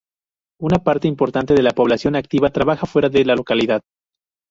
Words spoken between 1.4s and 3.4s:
de la población activa trabaja fuera de la